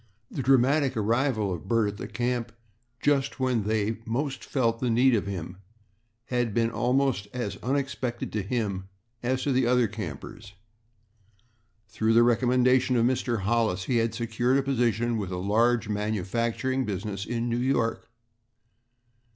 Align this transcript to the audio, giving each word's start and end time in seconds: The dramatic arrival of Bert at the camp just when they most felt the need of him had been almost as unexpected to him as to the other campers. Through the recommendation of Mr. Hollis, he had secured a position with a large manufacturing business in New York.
The 0.31 0.41
dramatic 0.41 0.97
arrival 0.97 1.53
of 1.53 1.67
Bert 1.67 1.87
at 1.89 1.97
the 1.97 2.07
camp 2.07 2.51
just 3.01 3.39
when 3.39 3.65
they 3.65 3.99
most 4.03 4.43
felt 4.43 4.79
the 4.79 4.89
need 4.89 5.13
of 5.13 5.27
him 5.27 5.57
had 6.25 6.55
been 6.55 6.71
almost 6.71 7.27
as 7.33 7.57
unexpected 7.57 8.33
to 8.33 8.41
him 8.41 8.87
as 9.21 9.43
to 9.43 9.51
the 9.51 9.67
other 9.67 9.87
campers. 9.87 10.53
Through 11.87 12.13
the 12.13 12.23
recommendation 12.23 12.95
of 12.95 13.05
Mr. 13.05 13.41
Hollis, 13.41 13.83
he 13.83 13.97
had 13.97 14.15
secured 14.15 14.57
a 14.57 14.63
position 14.63 15.17
with 15.19 15.29
a 15.31 15.37
large 15.37 15.87
manufacturing 15.87 16.83
business 16.83 17.23
in 17.23 17.47
New 17.47 17.59
York. 17.59 18.09